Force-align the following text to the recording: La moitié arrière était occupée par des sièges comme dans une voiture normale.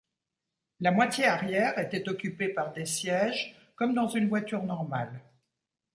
La 0.79 0.89
moitié 0.91 1.25
arrière 1.27 1.77
était 1.77 2.09
occupée 2.09 2.47
par 2.49 2.73
des 2.73 2.87
sièges 2.87 3.55
comme 3.75 3.93
dans 3.93 4.07
une 4.07 4.29
voiture 4.29 4.63
normale. 4.63 5.21